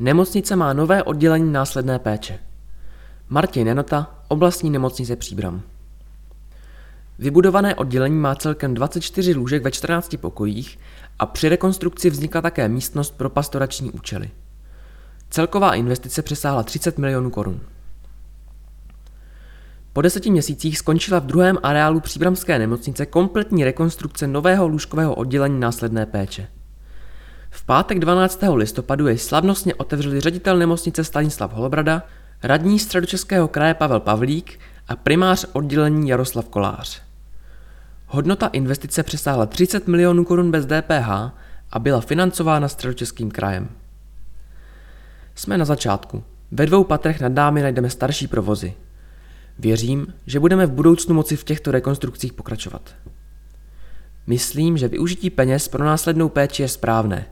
[0.00, 2.38] Nemocnice má nové oddělení následné péče.
[3.28, 5.62] Martin Jenota, oblastní nemocnice Příbram.
[7.18, 10.78] Vybudované oddělení má celkem 24 lůžek ve 14 pokojích
[11.18, 14.30] a při rekonstrukci vznikla také místnost pro pastorační účely.
[15.30, 17.60] Celková investice přesáhla 30 milionů korun.
[19.92, 26.06] Po deseti měsících skončila v druhém areálu příbramské nemocnice kompletní rekonstrukce nového lůžkového oddělení následné
[26.06, 26.48] péče.
[27.70, 28.40] Pátek 12.
[28.54, 32.02] listopadu jej slavnostně otevřeli ředitel nemocnice Stanislav Holobrada,
[32.42, 34.58] radní středočeského kraje Pavel Pavlík
[34.88, 37.02] a primář oddělení Jaroslav Kolář.
[38.06, 41.08] Hodnota investice přesáhla 30 milionů korun bez DPH
[41.70, 43.68] a byla financována středočeským krajem.
[45.34, 46.24] Jsme na začátku.
[46.50, 48.74] Ve dvou patrech nad námi najdeme starší provozy.
[49.58, 52.94] Věřím, že budeme v budoucnu moci v těchto rekonstrukcích pokračovat.
[54.26, 57.26] Myslím, že využití peněz pro následnou péči je správné,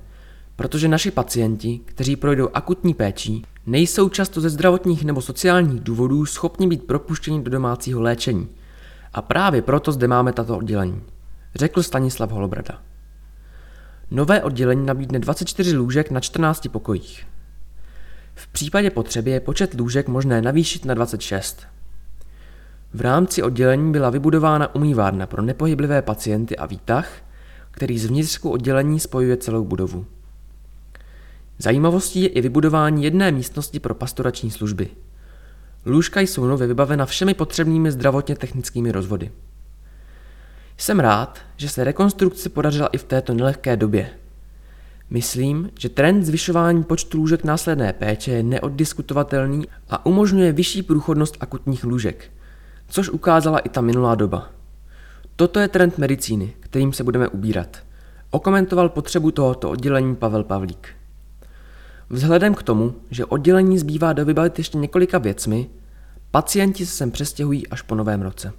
[0.58, 6.68] protože naši pacienti, kteří projdou akutní péčí, nejsou často ze zdravotních nebo sociálních důvodů schopni
[6.68, 8.48] být propuštěni do domácího léčení.
[9.12, 11.02] A právě proto zde máme tato oddělení,
[11.54, 12.82] řekl Stanislav Holobrada.
[14.10, 17.26] Nové oddělení nabídne 24 lůžek na 14 pokojích.
[18.34, 21.62] V případě potřeby je počet lůžek možné navýšit na 26.
[22.94, 27.08] V rámci oddělení byla vybudována umývárna pro nepohyblivé pacienty a výtah,
[27.70, 30.06] který z vnitřku oddělení spojuje celou budovu.
[31.58, 34.88] Zajímavostí je i vybudování jedné místnosti pro pastorační služby.
[35.86, 39.30] Lůžka jsou nově vybavena všemi potřebnými zdravotně technickými rozvody.
[40.76, 44.10] Jsem rád, že se rekonstrukce podařila i v této nelehké době.
[45.10, 51.84] Myslím, že trend zvyšování počtu lůžek následné péče je neoddiskutovatelný a umožňuje vyšší průchodnost akutních
[51.84, 52.30] lůžek,
[52.88, 54.48] což ukázala i ta minulá doba.
[55.36, 57.78] Toto je trend medicíny, kterým se budeme ubírat.
[58.30, 60.97] Okomentoval potřebu tohoto oddělení Pavel Pavlík.
[62.10, 65.70] Vzhledem k tomu, že oddělení zbývá dovybavit ještě několika věcmi,
[66.30, 68.52] pacienti se sem přestěhují až po novém roce.